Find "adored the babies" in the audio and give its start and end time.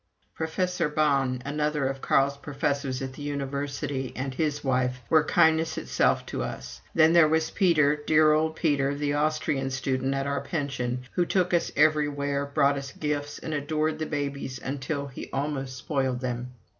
13.53-14.57